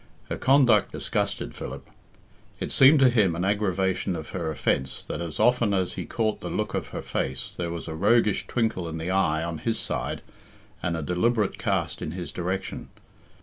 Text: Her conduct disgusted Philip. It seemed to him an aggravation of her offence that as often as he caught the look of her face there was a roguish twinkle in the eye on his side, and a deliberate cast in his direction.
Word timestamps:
Her 0.29 0.35
conduct 0.37 0.91
disgusted 0.91 1.53
Philip. 1.55 1.87
It 2.59 2.71
seemed 2.71 2.97
to 3.01 3.09
him 3.11 3.35
an 3.35 3.45
aggravation 3.45 4.15
of 4.15 4.29
her 4.29 4.49
offence 4.49 5.05
that 5.05 5.21
as 5.21 5.39
often 5.39 5.75
as 5.75 5.93
he 5.93 6.07
caught 6.07 6.39
the 6.41 6.49
look 6.49 6.73
of 6.73 6.87
her 6.87 7.03
face 7.03 7.55
there 7.55 7.69
was 7.69 7.87
a 7.87 7.93
roguish 7.93 8.47
twinkle 8.47 8.89
in 8.89 8.97
the 8.97 9.11
eye 9.11 9.43
on 9.43 9.59
his 9.59 9.77
side, 9.79 10.23
and 10.81 10.97
a 10.97 11.03
deliberate 11.03 11.59
cast 11.59 12.01
in 12.01 12.13
his 12.13 12.31
direction. 12.31 12.89